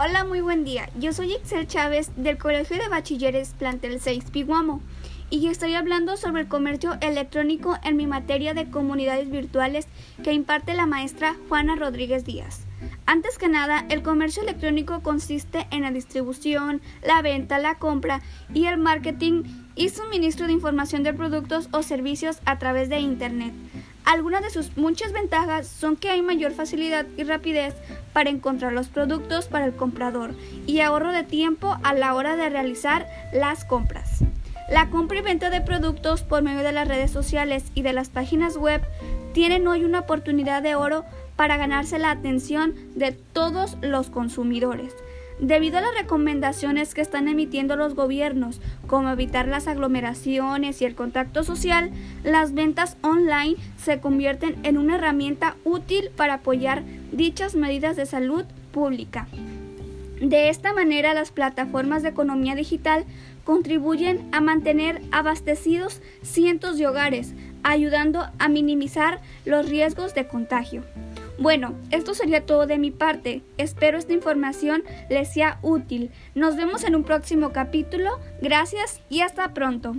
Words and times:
Hola, 0.00 0.24
muy 0.24 0.40
buen 0.40 0.62
día. 0.62 0.88
Yo 0.96 1.12
soy 1.12 1.32
Excel 1.32 1.66
Chávez 1.66 2.12
del 2.14 2.38
Colegio 2.38 2.78
de 2.78 2.86
Bachilleres 2.86 3.56
Plantel 3.58 3.98
6 4.00 4.26
Piguamo 4.30 4.80
y 5.28 5.48
estoy 5.48 5.74
hablando 5.74 6.16
sobre 6.16 6.42
el 6.42 6.46
comercio 6.46 6.96
electrónico 7.00 7.76
en 7.82 7.96
mi 7.96 8.06
materia 8.06 8.54
de 8.54 8.70
comunidades 8.70 9.28
virtuales 9.28 9.88
que 10.22 10.32
imparte 10.32 10.74
la 10.74 10.86
maestra 10.86 11.34
Juana 11.48 11.74
Rodríguez 11.74 12.24
Díaz. 12.24 12.60
Antes 13.06 13.38
que 13.38 13.48
nada, 13.48 13.86
el 13.88 14.04
comercio 14.04 14.44
electrónico 14.44 15.02
consiste 15.02 15.66
en 15.72 15.82
la 15.82 15.90
distribución, 15.90 16.80
la 17.02 17.20
venta, 17.20 17.58
la 17.58 17.74
compra 17.74 18.22
y 18.54 18.66
el 18.66 18.78
marketing 18.78 19.42
y 19.74 19.88
suministro 19.88 20.46
de 20.46 20.52
información 20.52 21.02
de 21.02 21.12
productos 21.12 21.68
o 21.72 21.82
servicios 21.82 22.38
a 22.44 22.56
través 22.60 22.88
de 22.88 23.00
Internet. 23.00 23.52
Algunas 24.04 24.42
de 24.42 24.50
sus 24.50 24.76
muchas 24.76 25.12
ventajas 25.12 25.66
son 25.66 25.96
que 25.96 26.08
hay 26.08 26.22
mayor 26.22 26.52
facilidad 26.52 27.04
y 27.16 27.24
rapidez 27.24 27.74
para 28.18 28.30
encontrar 28.30 28.72
los 28.72 28.88
productos 28.88 29.46
para 29.46 29.64
el 29.64 29.76
comprador 29.76 30.34
y 30.66 30.80
ahorro 30.80 31.12
de 31.12 31.22
tiempo 31.22 31.76
a 31.84 31.94
la 31.94 32.14
hora 32.14 32.34
de 32.34 32.48
realizar 32.48 33.06
las 33.32 33.64
compras. 33.64 34.24
La 34.68 34.90
compra 34.90 35.20
y 35.20 35.22
venta 35.22 35.50
de 35.50 35.60
productos 35.60 36.22
por 36.22 36.42
medio 36.42 36.64
de 36.64 36.72
las 36.72 36.88
redes 36.88 37.12
sociales 37.12 37.70
y 37.76 37.82
de 37.82 37.92
las 37.92 38.08
páginas 38.08 38.56
web 38.56 38.82
tienen 39.34 39.68
hoy 39.68 39.84
una 39.84 40.00
oportunidad 40.00 40.64
de 40.64 40.74
oro 40.74 41.04
para 41.36 41.58
ganarse 41.58 42.00
la 42.00 42.10
atención 42.10 42.74
de 42.96 43.12
todos 43.12 43.76
los 43.82 44.10
consumidores. 44.10 44.96
Debido 45.38 45.78
a 45.78 45.82
las 45.82 45.94
recomendaciones 45.94 46.94
que 46.94 47.00
están 47.00 47.28
emitiendo 47.28 47.76
los 47.76 47.94
gobiernos, 47.94 48.60
como 48.88 49.10
evitar 49.10 49.46
las 49.46 49.68
aglomeraciones 49.68 50.82
y 50.82 50.86
el 50.86 50.96
contacto 50.96 51.44
social, 51.44 51.92
las 52.24 52.52
ventas 52.52 52.96
online 53.02 53.54
se 53.76 54.00
convierten 54.00 54.56
en 54.64 54.76
una 54.76 54.96
herramienta 54.96 55.54
útil 55.62 56.10
para 56.16 56.34
apoyar 56.34 56.82
dichas 57.12 57.54
medidas 57.54 57.96
de 57.96 58.06
salud 58.06 58.44
pública. 58.72 59.28
De 60.20 60.48
esta 60.48 60.72
manera, 60.72 61.14
las 61.14 61.30
plataformas 61.30 62.02
de 62.02 62.08
economía 62.08 62.54
digital 62.54 63.04
contribuyen 63.44 64.28
a 64.32 64.40
mantener 64.40 65.00
abastecidos 65.12 66.02
cientos 66.22 66.76
de 66.76 66.86
hogares, 66.88 67.34
ayudando 67.62 68.26
a 68.38 68.48
minimizar 68.48 69.20
los 69.44 69.68
riesgos 69.68 70.14
de 70.14 70.26
contagio. 70.26 70.82
Bueno, 71.38 71.74
esto 71.92 72.14
sería 72.14 72.44
todo 72.44 72.66
de 72.66 72.78
mi 72.78 72.90
parte. 72.90 73.42
Espero 73.58 73.96
esta 73.96 74.12
información 74.12 74.82
les 75.08 75.32
sea 75.32 75.60
útil. 75.62 76.10
Nos 76.34 76.56
vemos 76.56 76.82
en 76.82 76.96
un 76.96 77.04
próximo 77.04 77.52
capítulo. 77.52 78.18
Gracias 78.42 79.00
y 79.08 79.20
hasta 79.20 79.54
pronto. 79.54 79.94